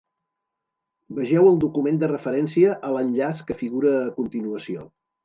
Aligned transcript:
Vegeu 1.17 1.49
el 1.51 1.59
document 1.63 1.99
de 2.03 2.09
referència 2.11 2.71
a 2.89 2.91
l'enllaç 2.97 3.43
que 3.51 3.59
figura 3.61 3.93
a 3.99 4.09
continuació. 4.17 4.89